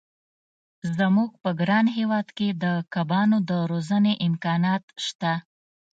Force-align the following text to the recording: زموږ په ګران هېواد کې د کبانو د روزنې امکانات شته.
زموږ 0.97 1.31
په 1.43 1.49
ګران 1.59 1.85
هېواد 1.97 2.27
کې 2.37 2.47
د 2.63 2.65
کبانو 2.93 3.37
د 3.49 3.51
روزنې 3.71 4.13
امکانات 4.27 4.83
شته. 5.05 5.33